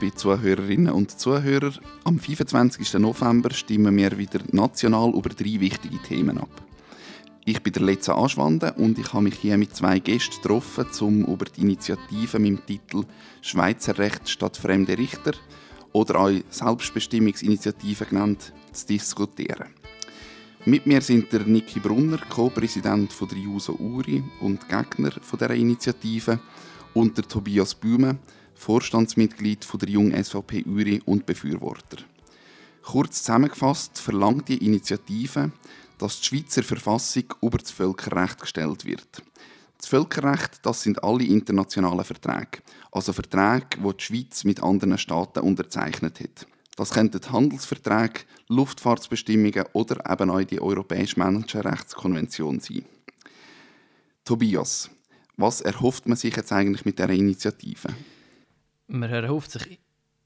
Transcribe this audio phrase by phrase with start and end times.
[0.00, 1.72] liebe Zuhörerinnen und Zuhörer.
[2.04, 2.94] Am 25.
[2.94, 6.50] November stimmen wir wieder national über drei wichtige Themen ab.
[7.46, 11.24] Ich bin der letzte Anschwande und ich habe mich hier mit zwei Gästen getroffen, um
[11.24, 13.04] über die Initiative mit dem Titel
[13.40, 15.32] Schweizer Recht statt fremde Richter
[15.92, 19.68] oder auch Selbstbestimmungsinitiative genannt zu diskutieren.
[20.66, 26.38] Mit mir sind der Niki Brunner, Co-Präsident der JUSO URI und Gegner dieser Initiative,
[26.96, 28.16] und der Tobias Bühme,
[28.56, 31.98] Vorstandsmitglied der Jung SVP Uri und Befürworter.
[32.82, 35.52] Kurz zusammengefasst verlangt die Initiative,
[35.98, 39.22] dass die Schweizer Verfassung über das Völkerrecht gestellt wird.
[39.76, 45.40] Das Völkerrecht, das sind alle internationalen Verträge, also Verträge, die die Schweiz mit anderen Staaten
[45.40, 46.46] unterzeichnet hat.
[46.76, 52.84] Das könnten Handelsverträge, Luftfahrtsbestimmungen oder eben auch die Europäische Menschenrechtskonvention sein.
[54.24, 54.90] Tobias,
[55.36, 57.88] was erhofft man sich jetzt eigentlich mit dieser Initiative?
[58.88, 59.78] Man erhofft sich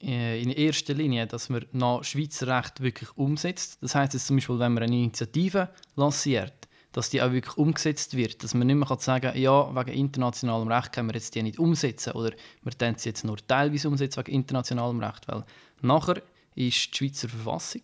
[0.03, 3.78] äh, in erster Linie, dass man nach Schweizer Recht wirklich umsetzt.
[3.83, 8.16] Das heißt jetzt zum Beispiel, wenn man eine Initiative lanciert, dass die auch wirklich umgesetzt
[8.16, 8.42] wird.
[8.42, 11.58] Dass man nicht mehr sagen kann, ja, wegen internationalem Recht können wir jetzt die nicht
[11.58, 15.28] umsetzen oder wir können sie jetzt nur teilweise umsetzen wegen internationalem Recht.
[15.28, 15.44] Weil
[15.83, 16.16] nachher
[16.55, 17.83] ist die Schweizer Verfassung,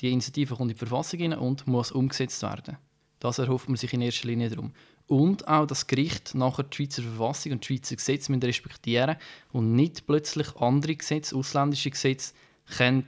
[0.00, 2.78] die Initiative kommt in die Verfassung rein und muss umgesetzt werden.
[3.18, 4.72] Das erhofft man sich in erster Linie darum
[5.06, 9.16] und auch das Gericht nachher die Schweizer Verfassung und die Schweizer Gesetze respektieren
[9.52, 12.34] und nicht plötzlich andere Gesetze, ausländische Gesetze,
[12.76, 13.06] können,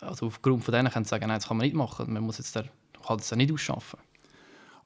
[0.00, 2.54] also aufgrund von denen können sagen, nein, das kann man nicht machen, man muss jetzt
[2.54, 2.68] der,
[3.06, 3.98] kann das nicht ausschaffen.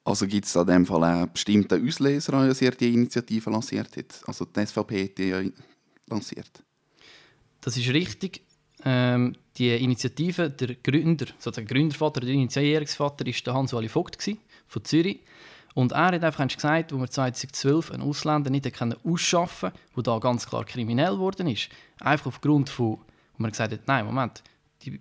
[0.05, 4.23] Also gibt es in dem Fall einen bestimmten Auslöser, als ihr die Initiative lanciert hat?
[4.27, 5.43] Also die SVP hat die ja
[6.09, 6.63] lanciert.
[7.61, 8.43] Das ist richtig.
[8.85, 14.23] Ähm, die Initiative, der Gründer, sozusagen Gründervater, der Initiierungsvater, war Hans-Wally Vogt
[14.69, 15.21] von Zürich.
[15.77, 18.67] Und er hat einfach gesagt, wo wir 2012 einen Ausländer nicht
[19.05, 21.69] ausschaffen konnten, der da ganz klar kriminell geworden ist,
[22.01, 23.03] einfach aufgrund von, wo
[23.37, 24.43] man gesagt hat, nein, Moment,
[24.81, 24.99] die,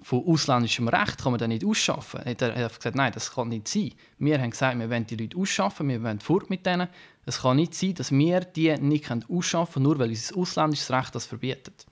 [0.00, 2.20] von ausländischem Recht kann man den nicht ausschaffen.
[2.20, 3.90] Er hat einfach gesagt, nein, das kann nicht sein.
[4.18, 6.86] Wir haben gesagt, wir wollen die Leute ausschaffen, wir wollen fort mit denen.
[7.26, 11.12] Es kann nicht sein, dass wir die nicht ausschaffen können, nur weil unser ausländisches Recht
[11.16, 11.86] das verbietet.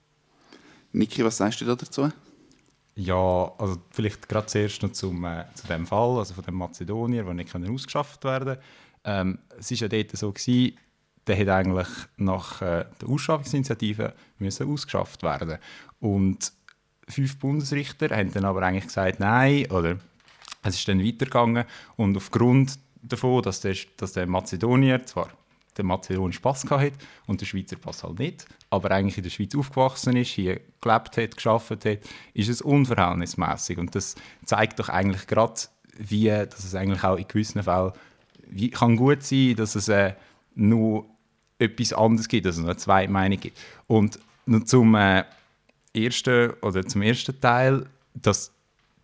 [0.93, 2.09] Niki, was sagst du dazu?
[2.95, 7.23] Ja, also vielleicht gerade zuerst noch zum, äh, zu dem Fall, also von dem Mazedonier,
[7.23, 8.57] der nicht ausgeschafft werden
[9.03, 10.77] ähm, Es war ja dort so, gewesen,
[11.25, 11.87] der hätte eigentlich
[12.17, 15.57] nach äh, der Ausschaffungsinitiative müssen ausgeschafft werden.
[15.99, 16.51] Und
[17.07, 19.97] fünf Bundesrichter haben dann aber eigentlich gesagt, nein, oder
[20.63, 21.65] es ist dann weitergegangen.
[21.95, 25.29] Und aufgrund davon, dass der, dass der Mazedonier zwar
[25.77, 26.93] der mazedonischen Pass hatte
[27.27, 31.17] und der Schweizer Pass halt nicht, aber eigentlich in der Schweiz aufgewachsen ist, hier gelebt
[31.17, 31.99] hat, geschafft hat,
[32.33, 35.61] ist es unverhältnismäßig und das zeigt doch eigentlich gerade,
[35.97, 37.93] wie, dass es eigentlich auch in gewissen Fällen
[38.47, 40.13] wie, kann gut sein, dass es äh,
[40.55, 41.05] nur
[41.57, 43.57] etwas anderes gibt, also eine zweite Meinung gibt.
[43.87, 45.23] Und noch zum äh,
[45.93, 48.51] ersten oder zum ersten Teil, dass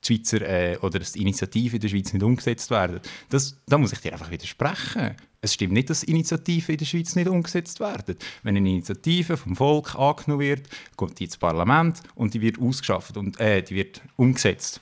[0.03, 2.99] die Schweizer äh, oder die Initiative in der Schweiz nicht umgesetzt werden.
[3.29, 5.15] Das, da muss ich dir einfach widersprechen.
[5.41, 8.17] Es stimmt nicht, dass Initiativen in der Schweiz nicht umgesetzt werden.
[8.43, 13.15] Wenn eine Initiative vom Volk angenommen wird, kommt die ins Parlament und die wird ausgeschafft
[13.15, 14.81] und äh, die wird umgesetzt.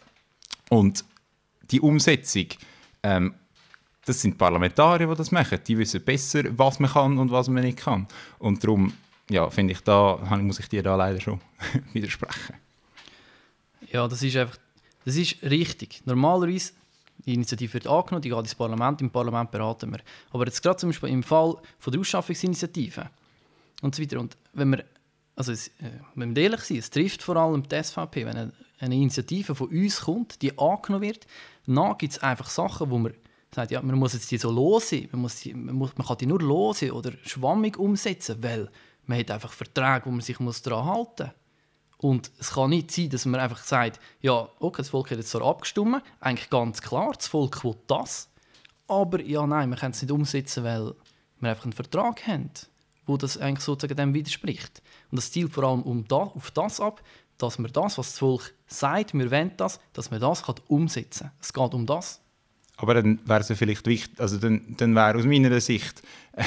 [0.70, 1.06] Und
[1.70, 2.48] die Umsetzung,
[3.04, 3.36] ähm,
[4.06, 5.60] das sind Parlamentarier, die das machen.
[5.68, 8.08] Die wissen besser, was man kann und was man nicht kann.
[8.40, 8.94] Und darum,
[9.30, 11.40] ja, finde ich, da muss ich dir da leider schon
[11.94, 12.56] widersprechen.
[13.92, 14.58] Ja, das ist einfach
[15.08, 16.02] das ist richtig.
[16.04, 16.74] Normalerweise
[17.26, 20.00] die Initiative wird angenommen, die geht ins Parlament, im Parlament beraten wir.
[20.32, 23.10] Aber jetzt gerade zum Beispiel im Fall von der Ausschaffungsinitiative
[23.82, 24.20] und so weiter.
[24.20, 24.86] Und wenn wir,
[25.36, 28.54] also es, äh, wenn wir ehrlich sind, es trifft vor allem die SVP, wenn eine,
[28.80, 31.28] eine Initiative von uns kommt, die angenommen wird,
[31.66, 33.14] dann gibt es einfach Sachen, wo man
[33.54, 36.18] sagt, ja, man muss jetzt die so losen, man, muss die, man, muss, man kann
[36.18, 38.70] die nur losen oder schwammig umsetzen, weil
[39.06, 41.34] man hat einfach Verträge, wo man sich daran halten muss.
[42.00, 45.32] Und es kann nicht sein, dass man einfach sagt, ja, okay, das Volk hat jetzt
[45.32, 48.30] so abgestimmt, eigentlich ganz klar, das Volk will das,
[48.88, 50.94] aber ja, nein, wir können es nicht umsetzen, weil
[51.40, 52.52] wir einfach einen Vertrag haben,
[53.06, 54.82] wo das eigentlich sozusagen dem widerspricht.
[55.12, 57.02] Und das zielt vor allem um da, auf das ab,
[57.38, 61.28] dass man das, was das Volk sagt, wir wollen das, dass man das kann umsetzen
[61.28, 61.38] kann.
[61.42, 62.22] Es geht um das.
[62.80, 66.04] Aber dann wäre es vielleicht wichtig, also dann, dann wäre aus meiner Sicht,
[66.34, 66.44] äh,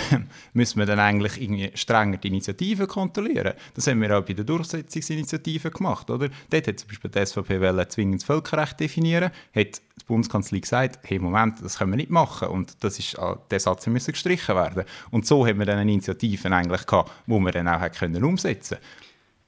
[0.52, 3.54] müssen wir dann eigentlich irgendwie strenger die Initiativen kontrollieren.
[3.74, 6.28] Das haben wir auch bei der Durchsetzungsinitiative gemacht, oder?
[6.48, 11.18] Dort hat zum Beispiel die SVP zwingend das Völkerrecht definieren, hat die Bundeskanzlei gesagt, hey
[11.18, 14.84] Moment, das können wir nicht machen und das ist, ah, der Satz müssen gestrichen werden.
[15.10, 18.78] Und so haben wir dann Initiativen eigentlich gehabt, wo wir dann auch können umsetzen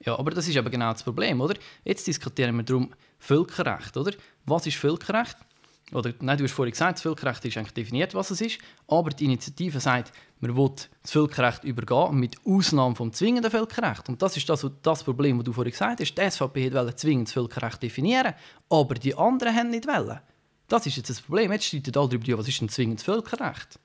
[0.01, 1.55] Ja, aber das ist aber genau das Problem, oder?
[1.85, 2.89] Jetzt diskutieren wir darum
[3.19, 4.11] Völkerrecht, oder?
[4.45, 5.37] Was ist Völkerrecht?
[5.93, 9.11] Oder nein, du hast vorhin gesagt, das Völkerrecht ist eigentlich definiert, was es ist, aber
[9.11, 14.09] die Initiative sagt, man will das Völkerrecht übergehen, mit Ausnahme vom zwingenden Völkerrecht.
[14.09, 16.15] Und das ist das, das Problem, das du vorhin gesagt hast.
[16.15, 18.33] Die SVP wollte zwingendes Völkerrecht definieren,
[18.69, 20.19] aber die anderen haben nicht wollen.
[20.67, 21.51] Das ist jetzt das Problem.
[21.51, 23.79] Jetzt streiten alle darüber, was ist ein zwingendes Völkerrecht?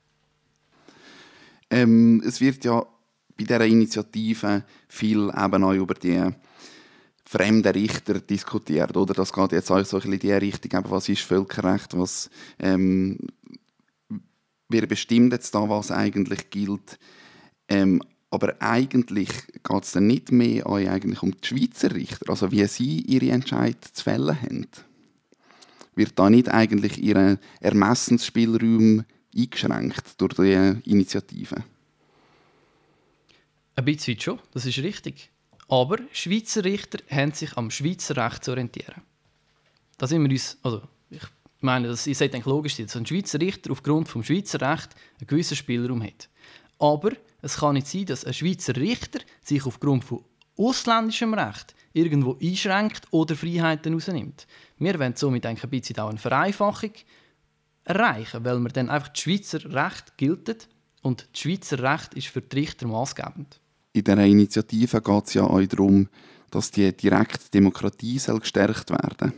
[1.69, 2.85] Ähm, es wird ja
[3.37, 6.29] bei dieser Initiative viel eben auch über die
[7.29, 8.97] fremden Richter diskutiert.
[8.97, 9.13] Oder?
[9.13, 12.27] Das geht jetzt auch so ein bisschen in die Richtung, eben, was ist Völkerrecht, was,
[12.57, 13.19] ähm,
[14.67, 16.97] wer bestimmt jetzt da, was eigentlich gilt.
[17.67, 19.29] Ähm, aber eigentlich
[19.63, 23.93] geht es dann nicht mehr eigentlich um die Schweizer Richter, also wie sie ihre Entscheidungen
[23.93, 24.67] zu fällen haben.
[25.93, 29.05] Wird da nicht eigentlich ihr Ermessensspielraum
[29.35, 31.63] eingeschränkt durch die Initiative?
[33.75, 35.29] Ein bisschen schon, das ist richtig.
[35.69, 39.03] Aber Schweizer Richter haben sich am Schweizer Recht zu orientieren.
[39.97, 40.81] Da sind wir uns, also
[41.11, 41.21] ich
[41.61, 45.55] meine, das ist eigentlich logisch, dass ein Schweizer Richter aufgrund des Schweizer Rechts einen gewissen
[45.55, 46.27] Spielraum hat.
[46.79, 47.11] Aber
[47.41, 50.23] es kann nicht sein, dass ein Schweizer Richter sich aufgrund von
[50.57, 54.47] ausländischem Recht irgendwo einschränkt oder Freiheiten rausnimmt.
[54.77, 56.93] Wir wollen somit ein bisschen auch eine Vereinfachung
[57.83, 60.67] erreichen, weil wir dann einfach das Schweizer Recht gilt
[61.03, 63.59] und das Schweizer Recht ist für die Richter maßgebend.
[63.99, 66.07] In dieser Initiative geht es ja auch darum,
[66.51, 69.33] dass die direkte Demokratie soll gestärkt werden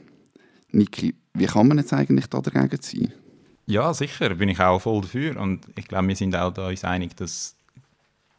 [0.71, 3.13] Niki, wie kann man jetzt eigentlich da dagegen sein?
[3.65, 5.39] Ja, sicher, bin ich auch voll dafür.
[5.39, 7.55] Und ich glaube, wir sind auch da uns einig, dass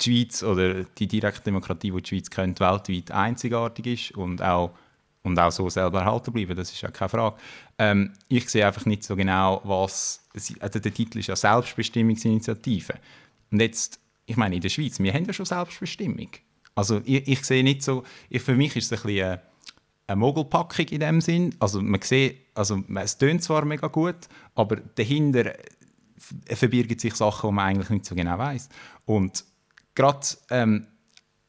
[0.00, 4.72] die Schweiz oder die direkte Demokratie, die die Schweiz kennt, weltweit einzigartig ist und auch,
[5.22, 6.56] und auch so selber erhalten bleiben.
[6.56, 7.36] Das ist ja keine Frage.
[7.78, 10.20] Ähm, ich sehe einfach nicht so genau, was.
[10.60, 12.94] Also der Titel ist ja Selbstbestimmungsinitiative.
[13.50, 14.00] Und jetzt,
[14.32, 16.29] ich meine, in der Schweiz, wir haben ja schon Selbstbestimmung.
[16.75, 18.02] Also ich, ich sehe nicht so.
[18.31, 19.38] Ich, für mich ist es ein bisschen.
[20.06, 21.55] Eine, Mogelpackung in dem Sinn.
[21.58, 24.17] Also man sieht, also es tönt zwar mega gut,
[24.55, 25.55] aber dahinter
[26.46, 28.69] verbirgen sich Sachen, die man eigentlich nicht so genau weiß.
[29.06, 29.44] Und
[29.94, 30.87] gerade ähm,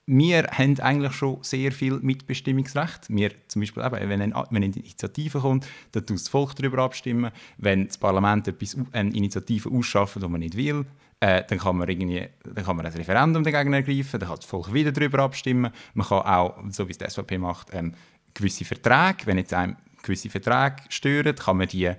[0.06, 3.10] wir haben eigentlich schon sehr viel Mitbestimmungsrecht.
[3.10, 7.32] Wir zum Beispiel, eben, wenn, eine, wenn Initiative kommt, dann tut das Volk darüber abstimmen.
[7.58, 10.86] Wenn das Parlament etwas, eine Initiative ausschaffen, die man nicht will,
[11.24, 14.46] äh, dann, kann man irgendwie, dann kann man ein Referendum dagegen ergreifen, dann kann das
[14.46, 15.72] Volk wieder darüber abstimmen.
[15.94, 17.94] Man kann auch, so wie es die SVP macht, ähm,
[18.34, 21.94] gewisse Verträge, wenn jetzt einem gewisse Verträge stören, kann man die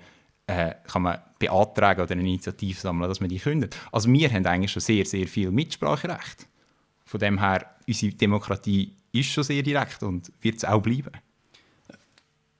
[0.47, 3.75] äh, kann man beantragen oder eine Initiative sammeln, dass man die kündet.
[3.91, 6.47] Also wir haben eigentlich schon sehr, sehr viel Mitspracherecht.
[7.07, 11.13] Von dem her, unsere Demokratie ist schon sehr direkt und wird es auch bleiben.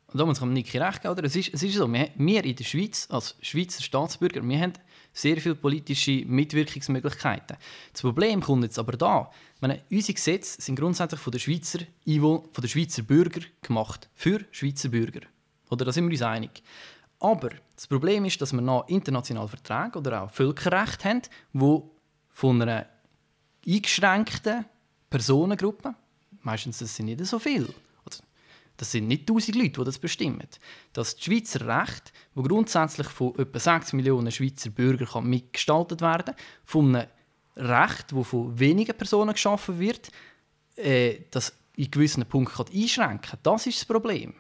[0.07, 1.25] Und da muss man Niki recht geben, oder?
[1.25, 4.73] Es ist, es ist so, wir, wir in der Schweiz, als Schweizer Staatsbürger, wir haben
[5.15, 7.57] sehr viele politische Mitwirkungsmöglichkeiten.
[7.93, 9.31] Das Problem kommt jetzt aber da.
[9.61, 14.11] Meine, unsere Gesetze sind grundsätzlich von den Schweizer, von den Schweizer Bürgern gemacht.
[14.15, 15.21] Für Schweizer Bürger.
[15.71, 16.63] Oder da sind wir uns einig.
[17.21, 21.23] Aber das Problem ist, dass wir noch internationale Verträge oder auch Völkerrecht haben,
[21.53, 21.91] wo
[22.29, 22.87] von einer
[23.67, 24.65] eingeschränkten
[25.09, 25.95] Personengruppe,
[26.43, 27.69] meistens das sind nicht so viele,
[28.77, 30.47] das sind nicht tausend Leute, die das bestimmen.
[30.93, 36.97] Das Schweizer Recht, das grundsätzlich von etwa 6 Millionen Schweizer Bürgern mitgestaltet werden kann, von
[36.97, 37.09] einem
[37.57, 40.11] Recht, das von wenigen Personen geschaffen wird,
[40.77, 43.41] äh, das in gewissen Punkten einschränken kann.
[43.43, 44.35] Das ist das Problem.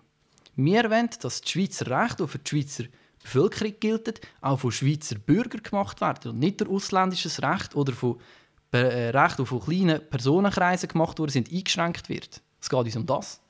[0.56, 2.84] Wir wollen, dass das Schweizer Recht, das für die Schweizer
[3.22, 8.20] Bevölkerung gilt, auch von Schweizer Bürgern gemacht wird und nicht durch ausländisches Recht oder von
[8.72, 12.42] äh, Recht, das von kleinen Personenkreisen gemacht wurde, sind eingeschränkt wird.
[12.60, 13.40] Es geht uns um das.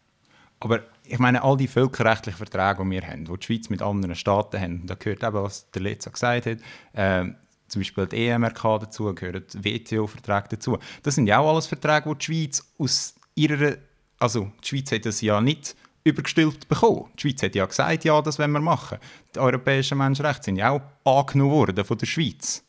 [0.65, 4.15] Aber ich meine, all die völkerrechtlichen Verträge, die wir haben, die die Schweiz mit anderen
[4.15, 6.59] Staaten haben, da gehört eben, was der Letzer gesagt hat,
[6.95, 7.35] äh,
[7.69, 10.79] zum Beispiel die EMRK dazu, gehören WTO-Verträge dazu.
[11.03, 13.77] Das sind ja auch alles Verträge, die die Schweiz aus ihrer,
[14.19, 17.11] also die Schweiz hat das ja nicht übergestülpt bekommen.
[17.19, 18.97] Die Schweiz hat ja gesagt, ja, das wollen wir machen.
[19.35, 22.65] Die europäischen Menschenrechte sind ja auch angenommen worden von der Schweiz.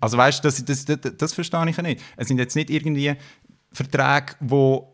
[0.00, 2.02] Also weißt du, das, das, das, das verstehe ich ja nicht.
[2.16, 3.14] Es sind jetzt nicht irgendwie
[3.70, 4.91] Verträge, die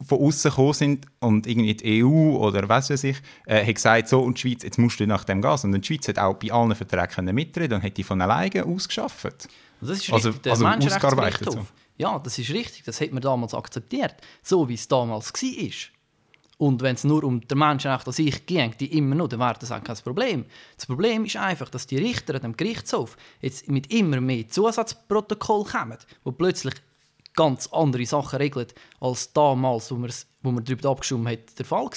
[0.00, 4.08] von außen gekommen sind und irgendwie die EU oder was weiß ich, äh, hat gesagt,
[4.08, 5.50] so und die Schweiz, jetzt musst du nach dem gehen.
[5.50, 9.48] Und die Schweiz hat auch bei allen Verträgen mitreden und hat die von alleine ausgeschafft.
[9.80, 11.52] Das ist also, richtig, also, also ausgearbeitet.
[11.52, 11.66] So.
[11.96, 15.72] Ja, das ist richtig, das hat man damals akzeptiert, so wie es damals war.
[16.58, 19.54] Und wenn es nur um den Menschenrecht an sich ging, die immer noch, dann wäre
[19.60, 20.44] das auch kein Problem.
[20.76, 25.64] Das Problem ist einfach, dass die Richter an dem Gerichtshof jetzt mit immer mehr Zusatzprotokoll
[25.64, 26.74] kommen, wo plötzlich
[27.38, 30.06] ganz andere Sachen regelt, als damals, wo,
[30.42, 31.90] wo man darüber abgestimmt hat, der Fall war.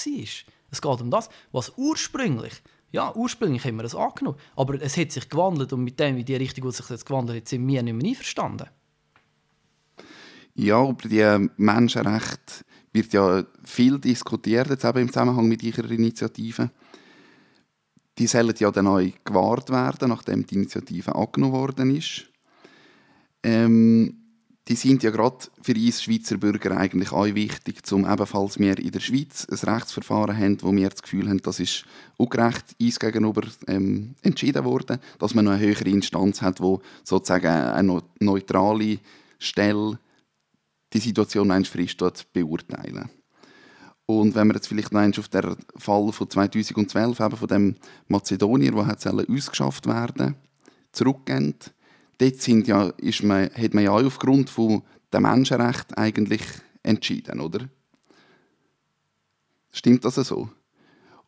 [0.70, 2.54] Es geht um das, was ursprünglich,
[2.92, 6.24] ja, ursprünglich haben wir das angenommen, aber es hat sich gewandelt und mit dem, wie
[6.24, 8.68] die Richtung, die sich jetzt gewandelt hat, sind wir nicht mehr einverstanden.
[10.54, 16.70] Ja, über die Menschenrechte wird ja viel diskutiert, jetzt eben im Zusammenhang mit ihrer Initiative.
[18.20, 22.30] Die sollen ja dann neu gewahrt werden, nachdem die Initiative angenommen worden ist.
[23.44, 24.21] ähm,
[24.68, 28.92] die sind ja gerade für uns Schweizer Bürger eigentlich auch wichtig, um ebenfalls wir in
[28.92, 31.86] der Schweiz ein Rechtsverfahren haben, wo wir das Gefühl haben, das ist
[32.18, 37.48] ungerecht uns gegenüber ähm, entschieden worden, dass man noch eine höhere Instanz hat, wo sozusagen
[37.48, 39.00] eine neutrale
[39.40, 40.00] Stelle
[40.94, 41.98] die Situation einst frisch
[42.32, 43.10] beurteilen.
[44.06, 47.76] Und wenn wir jetzt vielleicht noch auf den Fall von 2012, eben von dem
[48.08, 50.36] Mazedonier, der ausgeschafft werden
[50.92, 51.56] zurückgehen,
[52.22, 56.44] dort sind ja, ist man, hat man ja auch aufgrund von der Menschenrechte eigentlich
[56.84, 57.68] entschieden, oder?
[59.72, 60.50] Stimmt das so?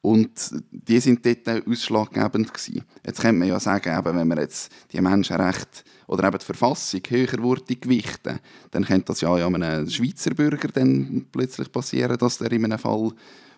[0.02, 2.84] Und die sind dort ausschlaggebend gewesen.
[3.06, 7.02] Jetzt könnte man ja sagen, eben, wenn man jetzt die Menschenrechte oder eben die Verfassung
[7.08, 8.40] höher würde gewichten,
[8.72, 12.80] dann könnte das ja an einem Schweizer Bürger dann plötzlich passieren, dass der in einem
[12.80, 13.12] Fall,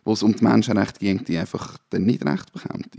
[0.04, 2.96] wo es um die Menschenrechte ging, die einfach dann nicht recht bekommt.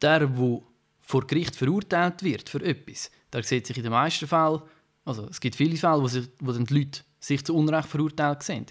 [0.00, 0.62] Der, der
[1.02, 4.62] vor Gericht verurteilt wird für etwas, der sieht sich in den meisten Fällen,
[5.04, 8.42] also es gibt viele Fälle, wo, sich, wo dann die Leute sich zu Unrecht verurteilt
[8.42, 8.66] sehen.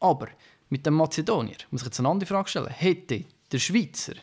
[0.00, 0.28] Aber
[0.68, 2.68] mit dem Mazedonier muss ich jetzt eine andere Frage stellen.
[2.68, 4.14] Hätte der Schweizer,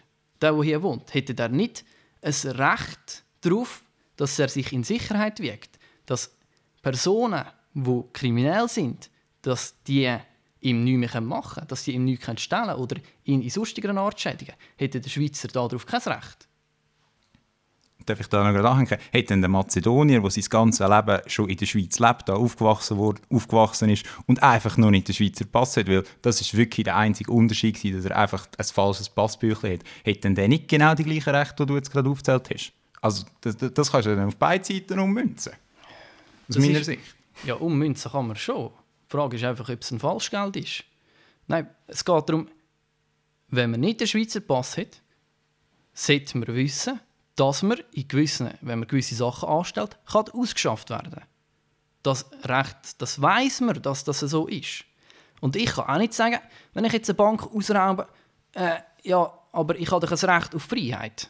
[0.42, 1.86] der, der hier wohnt, hätte der nicht
[2.22, 3.84] ein Recht darauf,
[4.18, 6.36] dass er sich in Sicherheit wiegt, dass
[6.82, 9.10] Personen, die kriminell sind,
[9.42, 10.16] dass die
[10.60, 13.96] ihm nichts mehr machen können, dass sie ihm nichts stellen können oder ihn in sonstiger
[13.96, 16.48] Art schädigen, hätte der Schweizer darauf kein Recht
[18.06, 21.58] darf ich da noch anhängen, hat denn der Mazedonier, der sein ganzes Leben schon in
[21.58, 25.78] der Schweiz lebt, da aufgewachsen, wurde, aufgewachsen ist und einfach noch nicht den Schweizer Pass
[25.78, 29.80] hat, weil das ist wirklich der einzige Unterschied gewesen, dass er einfach ein falsches Passbüchlein
[29.80, 32.74] hat, hat denn der nicht genau die gleichen Rechte, die du jetzt gerade aufgezählt hast?
[33.02, 35.52] Also das, das kannst du dann auf beide Seiten ummünzen.
[35.52, 37.16] Aus das meiner ist, Sicht.
[37.46, 38.72] Ja, ummünzen kann man schon.
[39.08, 40.84] Die Frage ist einfach, ob es ein Falschgeld ist.
[41.48, 42.48] Nein, es geht darum,
[43.50, 45.02] wenn man nicht den Schweizer Pass hat,
[45.94, 47.00] sollte man wissen,
[47.36, 51.22] dass man in gewissen, wenn man gewisse Sachen anstellt, kann ausgeschafft werden.
[52.04, 54.86] Das Recht, das weiß man, dass das so ist.
[55.42, 56.40] Und ich kann auch nicht sagen,
[56.74, 58.08] wenn ich jetzt eine Bank ausraube,
[58.54, 61.30] äh, ja, aber ich habe doch ein Recht auf Freiheit.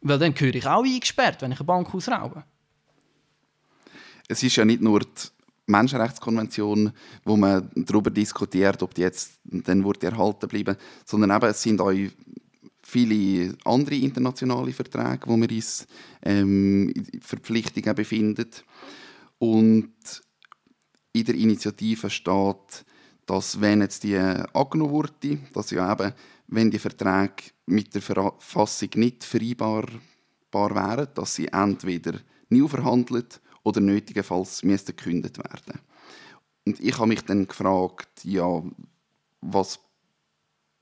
[0.00, 2.44] Weil dann gehöre ich auch eingesperrt, wenn ich eine Bank ausraube.
[4.28, 5.08] Es ist ja nicht nur die
[5.66, 6.92] Menschenrechtskonvention,
[7.24, 11.92] wo man darüber diskutiert, ob die jetzt dann erhalten bleiben, sondern eben, es sind auch
[12.88, 15.86] viele andere internationale Verträge, wo wir uns
[16.22, 18.48] ähm, Verpflichtungen befinden.
[19.38, 19.92] Und
[21.12, 22.84] in der Initiative steht,
[23.26, 26.14] dass wenn jetzt die angenommen wurde, dass ja eben,
[26.46, 29.86] wenn die Verträge mit der Verfassung nicht vereinbar
[30.50, 32.18] wären, dass sie entweder
[32.48, 35.80] nie verhandelt oder nötigenfalls müssten gekündigt werden.
[36.64, 38.62] Und ich habe mich dann gefragt, ja,
[39.42, 39.78] was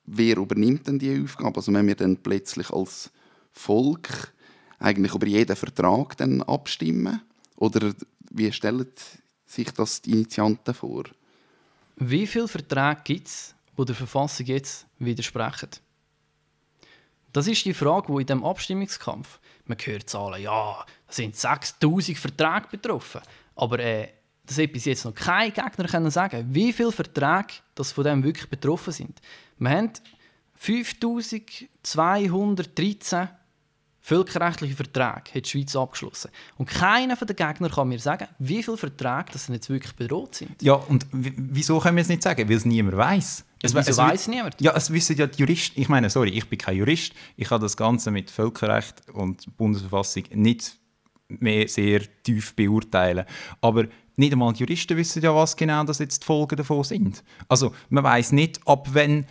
[0.06, 1.56] wer übernimmt denn die Aufgabe?
[1.56, 3.10] Also wenn wir dann plötzlich als
[3.52, 4.32] Volk
[4.78, 7.22] eigentlich über jeden Vertrag dann abstimmen?
[7.56, 7.92] Oder
[8.30, 8.86] wie stellen
[9.46, 11.04] sich das die Initianten vor?
[11.96, 15.70] Wie viele Verträge gibt es, die der Verfassung jetzt widersprechen?
[17.32, 22.16] Das ist die Frage, die in diesem Abstimmungskampf, man hört Zahlen, ja, da sind 6000
[22.18, 23.20] Verträge betroffen.
[23.56, 24.08] Aber äh,
[24.46, 28.24] das hat bis jetzt noch kein Gegner können sagen, wie viele Verträge das von dem
[28.24, 29.20] wirklich betroffen sind.
[29.58, 29.90] Wir haben
[30.54, 33.28] 5213
[34.06, 36.30] völkerrechtliche Verträge hat die Schweiz abgeschlossen.
[36.56, 40.62] Und keiner der Gegner kann mir sagen, wie viele Verträge das jetzt wirklich bedroht sind.
[40.62, 42.48] Ja, und wieso können wir es nicht sagen?
[42.48, 43.44] Weil es niemand weiß.
[43.62, 44.60] Es, wieso es weiß niemand?
[44.60, 45.80] Ja, es wissen ja die Juristen.
[45.80, 47.14] Ich meine, sorry, ich bin kein Jurist.
[47.36, 50.76] Ich habe das Ganze mit Völkerrecht und Bundesverfassung nicht
[51.26, 53.24] mehr sehr tief beurteilen.
[53.60, 57.22] Aber nicht einmal die Juristen wissen ja, was genau das jetzt die Folgen davon sind.
[57.48, 59.26] Also man weiß nicht, ab wenn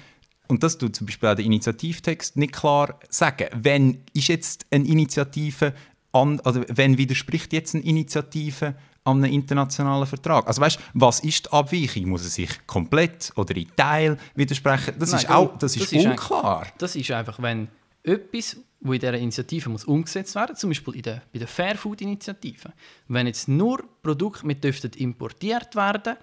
[0.47, 3.47] und das tut zum Beispiel auch der Initiativtext nicht klar sagen.
[3.53, 5.73] Wenn ist jetzt eine Initiative
[6.11, 8.75] an, also wenn widerspricht jetzt eine Initiative
[9.05, 10.47] an einem internationalen Vertrag?
[10.47, 12.09] Also weißt, was ist die Abweichung?
[12.09, 14.95] Muss es sich komplett oder in Teil widersprechen?
[14.99, 16.67] Das Nein, ist auch, das, das ist, ist unklar.
[16.77, 17.67] Das ist einfach, wenn
[18.03, 22.71] etwas, wo in dieser Initiative muss umgesetzt werden, zum Beispiel in der, bei der Fairfood-Initiative,
[23.07, 26.17] wenn jetzt nur Produkte mit dürften importiert werden,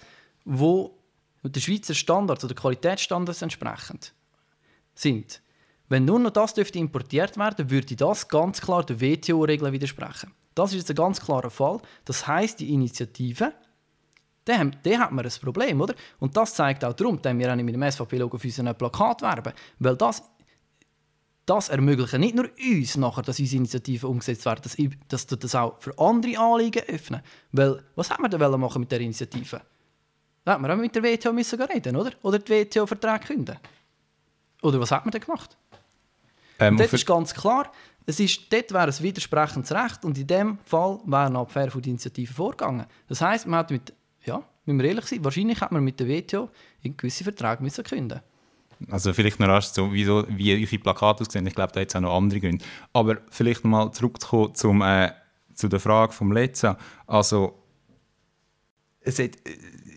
[0.44, 0.96] wo
[1.42, 4.12] den Schweizer Standards oder Qualitätsstandards entsprechend
[4.94, 5.42] sind.
[5.88, 10.32] Wenn nur noch das dürfte importiert werden, würde das ganz klar der WTO-Regeln widersprechen.
[10.54, 11.80] Das ist jetzt ein ganz klarer Fall.
[12.04, 13.52] Das heißt, die Initiative,
[14.44, 15.94] da hat man ein Problem, oder?
[16.20, 19.52] Und das zeigt auch darum, dass wir auch mit dem SVP-Logo auf unseren Plakat werben,
[19.80, 20.22] weil das
[21.46, 24.62] das ermöglicht nicht nur uns nachher, dass unsere Initiativen umgesetzt werden,
[25.08, 27.22] dass, dass das auch für andere Anliegen öffnen.
[27.50, 29.60] Weil, was haben wir denn machen mit der Initiative?
[30.44, 32.12] Da hätten wir auch mit der WTO müssen reden, oder?
[32.22, 33.58] Oder die WTO-Verträge künden.
[34.62, 35.56] Oder was hat man denn gemacht?
[36.58, 37.72] Ähm, das ist ganz klar,
[38.06, 41.82] es ist, dort wäre ein widersprechendes Recht und in dem Fall wäre eine Abwehr von
[41.82, 42.86] der Initiative vorgegangen.
[43.08, 43.92] Das heisst, man hat mit,
[44.24, 46.50] ja, wenn wir ehrlich sind, wahrscheinlich hat man mit der WTO
[46.82, 48.20] in gewisse Verträge müssen künden
[48.90, 51.46] also vielleicht noch rasch so, wie, so, wie eure Plakate aussehen.
[51.46, 52.64] Ich glaube, da hat auch noch andere Gründe.
[52.92, 55.12] Aber vielleicht mal zurückzukommen zum, äh,
[55.54, 56.76] zu der Frage vom Letzten.
[57.06, 57.62] Also
[59.00, 59.30] es, hat,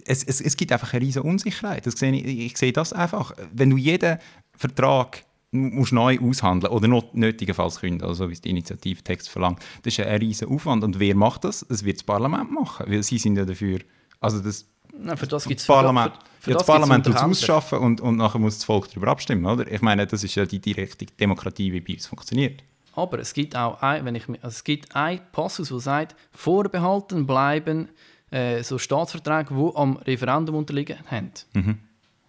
[0.05, 1.85] es, es, es gibt einfach eine riesige Unsicherheit.
[1.85, 3.33] Das sehe ich, ich sehe das einfach.
[3.53, 4.17] Wenn du jeden
[4.55, 9.97] Vertrag musst neu aushandeln oder not, nötigenfalls künden, also wie es der Initiativtext verlangt, das
[9.97, 10.83] ist ein riesiger Aufwand.
[10.83, 11.65] Und wer macht das?
[11.69, 13.79] Es wird das Parlament machen, weil sie sind ja dafür,
[14.19, 17.21] also das Nein, für das gibt es Parlament, für, für ja, das, das Parlament muss
[17.21, 19.69] ausschaffen und, und nachher muss das Volk darüber abstimmen, oder?
[19.71, 22.63] Ich meine, das ist ja die direkte Demokratie, wie bei uns funktioniert.
[22.93, 27.27] Aber es gibt auch ein, wenn ich, also es gibt ein Passus, der sagt, vorbehalten
[27.27, 27.89] bleiben
[28.31, 31.31] äh, so Staatsverträge, die am Referendum unterliegen haben.
[31.53, 31.79] Mhm.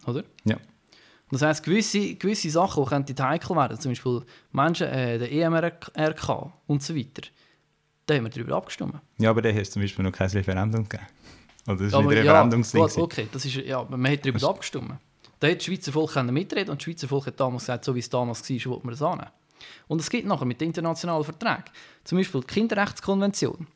[0.07, 0.25] Oder?
[0.45, 0.57] Ja.
[1.31, 6.53] Das heisst, gewisse, gewisse Sachen, die könnten heikel werden, zum Beispiel Menschen, äh, der EMRK
[6.67, 7.23] und so weiter,
[8.07, 8.95] da haben wir darüber abgestimmt.
[9.19, 11.07] Ja, aber da hast zum Beispiel noch kein Referendum gegeben.
[11.67, 12.87] Oder das ist aber, nicht Referendumsding.
[12.87, 14.95] Ja, okay, das ist, ja, man hat darüber abgestimmt.
[15.41, 17.99] Da hat das Schweizer Volk mitreden und das Schweizer Volk hat damals gesagt, so wie
[17.99, 19.31] es damals war, wollte man das annehmen.
[19.89, 21.65] Und es gibt nachher mit den internationalen Verträgen,
[22.05, 23.67] zum Beispiel die Kinderrechtskonvention,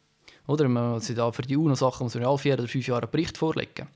[0.46, 3.10] oder man sie da für die UNO-Sachen muss man alle vier oder fünf Jahre einen
[3.10, 3.88] Bericht vorlegen.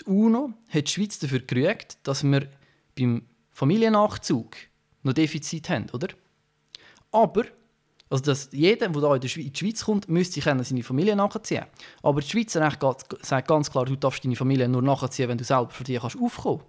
[0.00, 2.48] Die UNO hat die Schweiz dafür gerügt, dass wir
[2.96, 3.22] beim
[3.52, 4.54] Familiennachzug
[5.02, 6.08] noch Defizit haben, oder?
[7.10, 7.44] Aber
[8.08, 11.64] also dass jeder, der in die Schweiz kommt, müsste seine Familie nachziehen.
[12.02, 12.80] Aber das Schweizer Recht
[13.22, 16.16] sagt ganz klar, du darfst deine Familie nur nachziehen, wenn du selber für dich kannst
[16.20, 16.62] aufkommen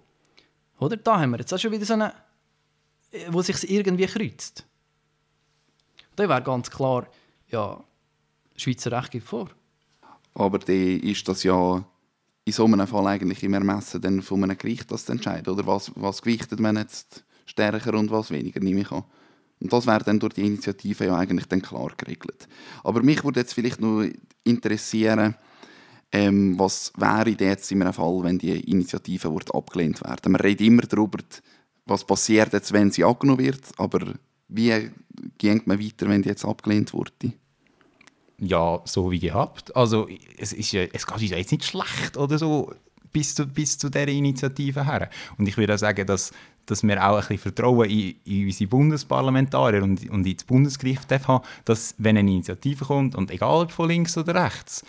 [0.80, 0.96] Oder?
[0.96, 2.12] Da haben wir jetzt auch schon wieder so eine,
[3.28, 4.66] wo sich irgendwie kreuzt.
[6.16, 7.06] Da wäre ganz klar,
[7.48, 7.82] ja,
[8.56, 9.48] Schweizer Recht gibt vor.
[10.34, 11.84] Aber dann ist das ja
[12.44, 15.92] in so einem Fall eigentlich im Ermessen dann von einem Gericht das entscheidet, oder was,
[15.94, 19.04] was gewichtet man jetzt stärker und was weniger, nehme ich an.
[19.60, 22.48] Und das wäre dann durch die Initiative ja eigentlich dann klar geregelt.
[22.84, 24.04] Aber mich würde jetzt vielleicht noch
[24.44, 25.34] interessieren,
[26.12, 30.32] ähm, was wäre jetzt in einem Fall, wenn die Initiative wird abgelehnt werden?
[30.32, 31.18] Man redet immer darüber,
[31.86, 34.14] was passiert jetzt, wenn sie angenommen wird, aber
[34.48, 34.90] wie
[35.36, 37.32] geht man weiter, wenn die jetzt abgelehnt wurde?
[38.38, 39.74] Ja, so wie gehabt.
[39.74, 42.72] Also es, ist es geht jetzt nicht schlecht oder so
[43.12, 45.10] bis zu, bis zu dieser Initiative her.
[45.38, 46.32] Und ich würde auch sagen, dass
[46.70, 51.44] dass wir auch ein bisschen Vertrauen in, in unsere Bundesparlamentarier und, und ins Bundesgericht haben,
[51.64, 54.84] dass wenn eine Initiative kommt, und egal ob von links oder rechts,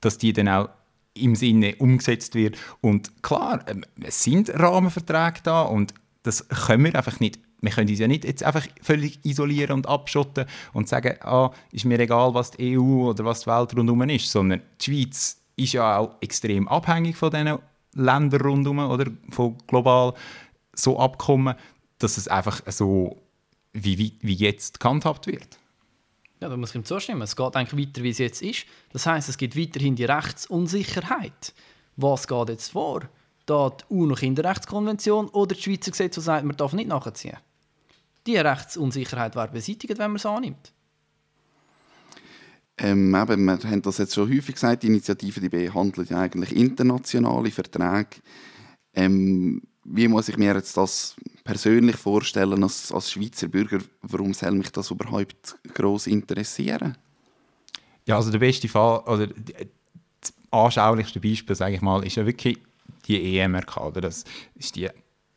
[0.00, 0.68] dass die dann auch
[1.14, 2.56] im Sinne umgesetzt wird.
[2.80, 7.38] Und klar, ähm, es sind Rahmenverträge da und das können wir einfach nicht.
[7.60, 11.84] Wir können uns ja nicht jetzt einfach völlig isolieren und abschotten und sagen, ah, ist
[11.84, 15.74] mir egal, was die EU oder was die Welt rundherum ist, sondern die Schweiz ist
[15.74, 17.58] ja auch extrem abhängig von diesen
[17.94, 20.14] Ländern rundherum oder von global
[20.74, 21.54] so Abkommen,
[21.98, 23.22] dass es einfach so
[23.72, 25.58] wie, wie jetzt gehandhabt wird.
[26.40, 27.22] Ja, da muss ich ihm zustimmen.
[27.22, 28.66] Es geht eigentlich weiter, wie es jetzt ist.
[28.92, 31.54] Das heißt, es gibt weiterhin die Rechtsunsicherheit.
[31.96, 33.02] Was geht jetzt vor?
[33.46, 37.36] Da die UNO-Kinderrechtskonvention oder das Schweizer Gesetz, das sagt, man darf nicht nachziehen.
[38.26, 40.72] Die Rechtsunsicherheit wäre beseitigt, wenn man es annimmt.
[42.78, 46.56] Ähm, eben, wir haben das jetzt schon häufig gesagt, die Initiative die behandelt ja eigentlich
[46.56, 48.16] internationale Verträge.
[48.94, 53.78] Ähm, wie muss ich mir jetzt das persönlich vorstellen als, als Schweizer Bürger?
[54.02, 56.96] Warum soll mich das überhaupt groß interessieren?
[58.06, 62.58] Ja, also der beste Fall oder das anschaulichste Beispiel, sage ich mal, ist ja wirklich
[63.06, 63.76] die EMRK.
[63.78, 64.00] Oder?
[64.02, 64.88] Das ist die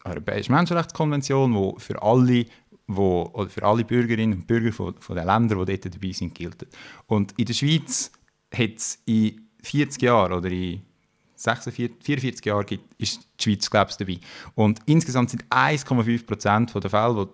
[0.03, 2.45] Europäische Menschenrechtskonvention, die für alle
[2.87, 6.35] wo, oder für alle Bürgerinnen und Bürger von, von den Ländern, die dort dabei sind,
[6.35, 6.67] gilt.
[7.07, 8.11] Und in der Schweiz
[8.53, 10.81] hat es in 40 Jahren oder in
[11.35, 14.19] 46, 44 Jahren gibt, ist die Schweiz glaube ich, dabei.
[14.55, 17.29] Und insgesamt sind 1,5 Prozent der Fälle,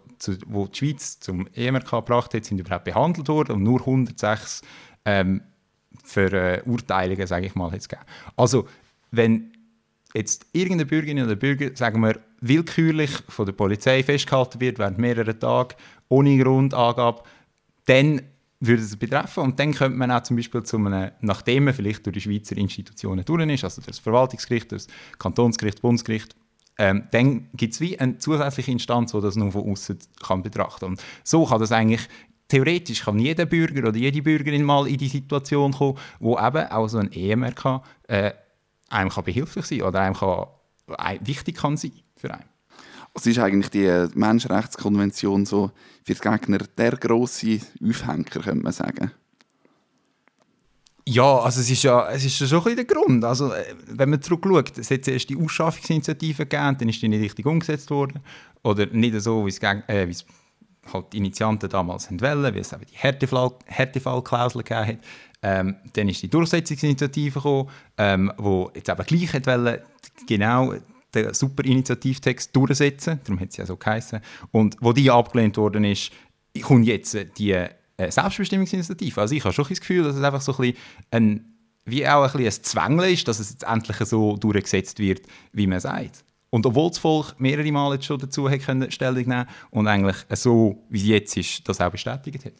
[0.47, 4.61] wo die Schweiz zum EMRK gebracht hat, sind überhaupt behandelt worden und nur 106
[5.05, 5.41] ähm,
[6.03, 7.87] Verurteilungen, sage ich mal, hat.
[8.35, 8.67] Also,
[9.11, 9.51] wenn
[10.13, 15.37] jetzt irgendeine Bürgerin oder Bürger, sagen wir, willkürlich von der Polizei festgehalten wird während mehrerer
[15.37, 15.75] Tage,
[16.09, 17.23] ohne Grundangabe,
[17.85, 18.21] dann
[18.61, 19.43] würde es betreffen.
[19.43, 22.55] Und dann könnte man auch zum Beispiel zu einem, nachdem man vielleicht durch die Schweizer
[22.55, 24.87] Institutionen durch ist, also das Verwaltungsgericht, das
[25.19, 26.35] Kantonsgericht, das Bundesgericht,
[26.77, 30.85] ähm, dann gibt es wie eine zusätzliche Instanz, die das nur von außen kann betrachten
[30.85, 32.07] Und so kann das eigentlich
[32.47, 36.87] theoretisch kann jeder Bürger oder jede Bürgerin mal in die Situation kommen, wo eben auch
[36.87, 38.31] so ein EMRK äh,
[38.89, 40.47] einem kann behilflich sein oder einem kann,
[41.21, 42.43] wichtig kann sein für einen.
[43.13, 45.71] Was ist eigentlich die Menschenrechtskonvention so
[46.03, 49.11] für die Gegner der grosse Aufhänger, könnte man sagen?
[51.07, 53.23] Ja, also es ist ja, es ist ja schon ein der Grund.
[53.25, 57.23] Also, äh, wenn man zurückschaut, es hat zuerst die Ausschaffungsinitiative gegeben, dann ist die nicht
[57.23, 58.19] richtig umgesetzt worden.
[58.63, 60.13] Oder nicht so, wie es, äh,
[60.93, 64.97] halt die Initianten damals wollen, weil es eben die Härtefall Härtefallklausel gegeben hat.
[65.43, 69.79] Ähm, dann ist die Durchsetzungsinitiative gekommen, ähm, wo jetzt eben gleich hat wollen,
[70.27, 70.73] genau
[71.13, 74.21] den super Initiativtext durchsetzen, darum hat es ja so geheißen.
[74.51, 76.11] Und wo die abgelehnt worden ist,
[76.61, 79.21] kommt jetzt die äh, Selbstbestimmungsinitiative.
[79.21, 80.77] Also ich habe schon das Gefühl, dass es einfach so ein bisschen
[81.11, 85.21] ein, wie auch ein, ein Zwängeln ist, dass es jetzt endlich so durchgesetzt wird,
[85.53, 86.23] wie man sagt.
[86.49, 90.17] Und obwohl das Volk mehrere Male jetzt schon dazu hat können Stellung nehmen und eigentlich
[90.31, 92.53] so, wie es jetzt ist, das auch bestätigt hat.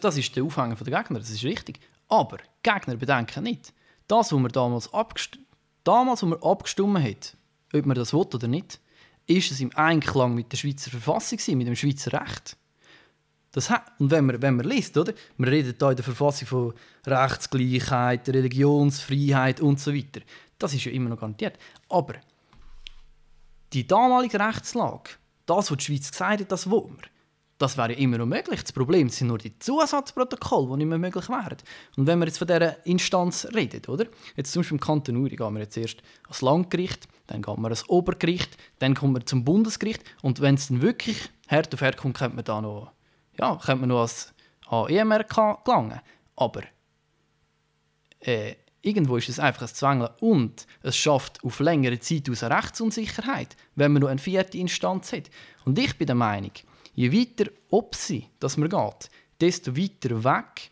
[0.00, 1.78] Das ist der Aufhänger der Gegner, das ist richtig.
[2.08, 3.72] Aber Gegner bedenken nicht,
[4.08, 5.38] das, was man damals, abgest
[5.86, 7.36] damals wo man abgestimmt hat,
[7.72, 8.80] ob man das will oder nicht,
[9.26, 12.56] ist es im Einklang mit der Schweizer Verfassung, mit dem Schweizer Recht.
[13.52, 15.14] Das und wenn man, wenn man liest, oder?
[15.38, 16.74] Man redet da in der Verfassung von
[17.06, 20.20] Rechtsgleichheit, Religionsfreiheit und so weiter.
[20.58, 21.58] Das ist ja immer noch garantiert.
[21.88, 22.14] Aber
[23.72, 25.10] die damalige Rechtslage,
[25.46, 27.15] das, was die Schweiz gesagt hat, das wollen wir.
[27.58, 28.60] Das wäre ja immer noch möglich.
[28.60, 31.56] Das Problem sind nur die Zusatzprotokolle, die nicht mehr möglich wären.
[31.96, 34.06] Und wenn wir jetzt von dieser Instanz reden, oder?
[34.36, 37.68] Jetzt zum Beispiel im Kanton Uri gehen wir jetzt erst ans Landgericht, dann gehen wir
[37.68, 41.96] ans Obergericht, dann kommen wir zum Bundesgericht und wenn es dann wirklich hart auf hart
[41.96, 42.92] kommt, könnte man da noch,
[43.38, 44.34] ja, könnte man noch als
[44.70, 46.00] EMRK gelangen.
[46.36, 46.62] Aber
[48.20, 53.56] äh, Irgendwo ist es einfach ein Zwängeln und es schafft auf längere Zeit aus Rechtsunsicherheit,
[53.74, 55.28] wenn man nur eine vierte Instanz hat.
[55.64, 56.52] Und ich bin der Meinung,
[56.96, 60.70] je weiter ob sie, dass man geht, desto weiter weg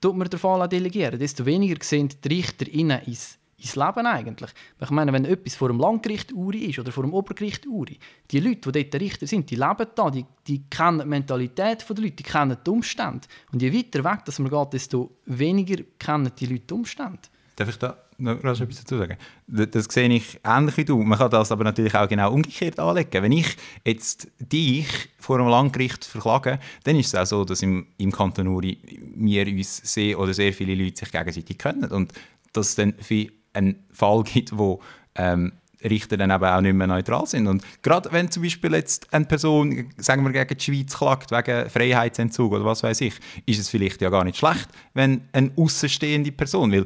[0.00, 4.50] tut man den Fall delegieren, desto weniger sehen die Richter innen ins ins Leben eigentlich.
[4.80, 7.98] Ich meine, wenn etwas vor dem Landgericht Uri ist oder vor dem Obergericht Uri,
[8.30, 11.96] die Leute, die dort Richter sind, die leben da, die, die kennen die Mentalität der
[11.96, 13.28] Leute, die kennen die Umstände.
[13.52, 17.20] Und je weiter weg dass man geht, desto weniger kennen die Leute die Umstände.
[17.56, 19.16] Darf ich da noch etwas dazu sagen?
[19.46, 20.98] Das sehe ich ähnlich wie du.
[21.02, 23.22] Man kann das aber natürlich auch genau umgekehrt anlegen.
[23.22, 24.86] Wenn ich jetzt dich
[25.18, 28.78] vor einem Landgericht verklage, dann ist es auch so, dass im, im Kanton Uri
[29.16, 32.12] wir uns sehr oder sehr viele Leute sich gegenseitig kennen und
[32.52, 34.80] dass dann für einen Fall gibt, wo
[35.14, 35.52] ähm,
[35.82, 37.46] Richter dann eben auch nicht mehr neutral sind.
[37.46, 41.70] Und gerade wenn zum Beispiel jetzt eine Person, sagen wir, gegen die Schweiz klagt, wegen
[41.70, 43.14] Freiheitsentzug oder was weiß ich,
[43.46, 46.84] ist es vielleicht ja gar nicht schlecht, wenn eine außenstehende Person, weil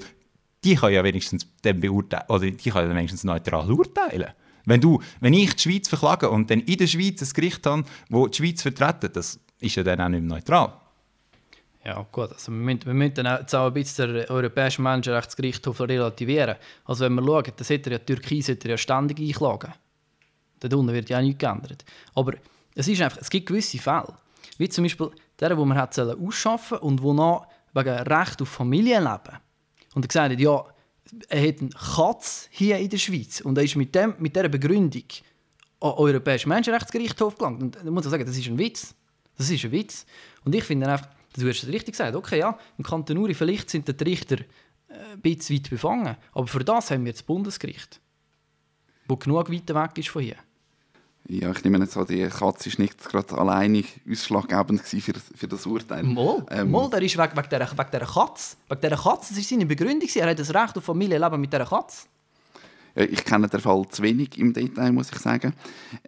[0.64, 4.32] die kann ja wenigstens dann beurteilen, oder die kann ja wenigstens neutral urteilen.
[4.66, 7.84] Wenn, du, wenn ich die Schweiz verklage und dann in der Schweiz ein Gericht habe,
[8.08, 10.72] das die Schweiz vertreten, das ist ja dann auch nicht mehr neutral.
[11.84, 12.32] Ja, gut.
[12.32, 16.56] Also wir, müssen, wir müssen dann auch ein bisschen den Europäischen Menschenrechtsgerichtshof relativieren.
[16.86, 19.74] Also wenn wir schauen, das hat er ja, die Türkei sollte ja ständig einklagen.
[20.60, 21.84] Dort unten wird ja auch nichts geändert.
[22.14, 22.32] Aber
[22.74, 24.14] es, ist einfach, es gibt gewisse Fälle,
[24.56, 29.43] wie zum Beispiel der, wo man hat ausschaffen und wo noch wegen Recht auf Familienleben
[29.94, 30.64] und er gesagt hat, ja,
[31.28, 34.48] er hat eine Katze hier in der Schweiz und er ist mit, dem, mit dieser
[34.48, 35.02] Begründung
[35.80, 37.62] an den Europäischen Menschenrechtsgerichtshof gelangt.
[37.62, 38.94] Und ich muss sagen, das ist ein Witz.
[39.36, 40.06] Das ist ein Witz.
[40.44, 42.14] Und ich finde einfach, Du hast es richtig gesagt.
[42.14, 44.38] Okay, ja, im Kanton Uri vielleicht sind die Richter
[44.88, 46.16] äh, ein bisschen weit befangen.
[46.32, 48.00] Aber für das haben wir das Bundesgericht,
[49.08, 50.36] das genug weit weg ist von hier.
[51.26, 55.64] Ja, ich nehme jetzt an, die Katze war nicht gerade alleine ausschlaggebend für, für das
[55.64, 56.02] Urteil.
[56.02, 58.56] Mal, ähm, Mal der ist wegen, wegen, dieser, wegen dieser Katze.
[58.68, 60.08] Wegen dieser Katze, das war seine Begründung.
[60.14, 62.06] Er hat das Recht auf Familienleben mit dieser Katze.
[62.96, 65.54] Ich kenne den Fall zu wenig im Detail, muss ich sagen.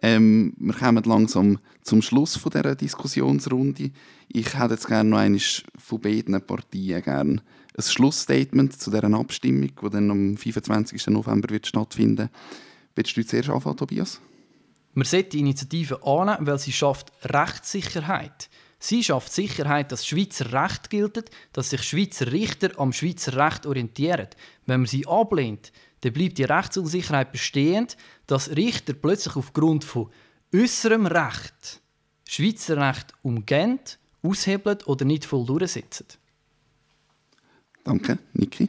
[0.01, 3.91] Ähm, wir kommen langsam zum Schluss von dieser Diskussionsrunde.
[4.29, 5.41] Ich hätte jetzt gerne noch einmal
[5.77, 7.41] von beiden Partien gerne
[7.77, 11.07] ein Schlussstatement zu dieser Abstimmung, die dann am 25.
[11.07, 12.31] November wird stattfinden wird.
[12.95, 14.21] Willst du zuerst anfangen, Tobias?
[14.97, 18.49] Man sollte die Initiative annehmen, weil sie schafft Rechtssicherheit.
[18.79, 24.25] Sie schafft Sicherheit, dass Schweizer Recht gilt, dass sich Schweizer Richter am Schweizer Recht orientieren.
[24.65, 30.09] Wenn man sie ablehnt, dann bleibt die Rechtsunsicherheit bestehend, dass Richter plötzlich aufgrund von
[30.51, 31.79] äußerem Recht
[32.27, 33.79] Schweizer Recht umgehen,
[34.23, 36.07] aushebeln oder nicht voll durchsetzen.
[37.83, 38.67] Danke, Niki.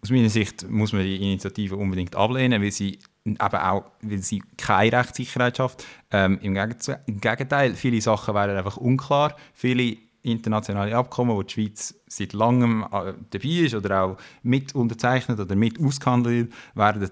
[0.00, 4.42] Aus meiner Sicht muss man die Initiative unbedingt ablehnen, weil sie eben auch, weil sie
[4.56, 5.84] keine Rechtssicherheit schafft.
[6.10, 9.36] Ähm, im, Gegenteil, viele Sachen wären einfach unklar.
[9.54, 15.40] Viele internationale Abkommen, wo die Schweiz seit langem äh, dabei ist oder auch mit unterzeichnet
[15.40, 17.10] oder mit ausgehandelt, werden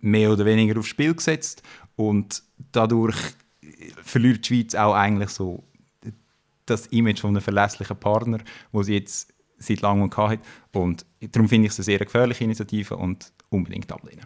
[0.00, 1.62] mehr oder weniger aufs Spiel gesetzt
[1.96, 3.16] und dadurch
[4.02, 5.64] verliert die Schweiz auch eigentlich so
[6.66, 8.38] das Image von einem verlässlichen Partner,
[8.72, 10.40] wo sie jetzt seit langem hat.
[10.72, 14.24] Und darum finde ich es eine sehr gefährliche Initiative und unbedingt ablehnen.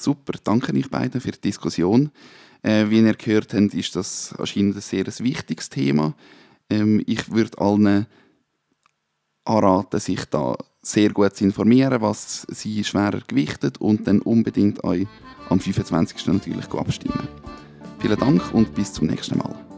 [0.00, 2.10] Super, danke euch beiden für die Diskussion.
[2.62, 6.14] Äh, wie ihr gehört habt, ist das anscheinend ein sehr wichtiges Thema.
[6.70, 8.06] Ähm, ich würde allen
[9.44, 15.06] anraten, sich da sehr gut zu informieren, was sie schwerer gewichtet und dann unbedingt euch
[15.50, 16.28] am 25.
[16.28, 17.28] natürlich abstimmen.
[17.98, 19.69] Vielen Dank und bis zum nächsten Mal.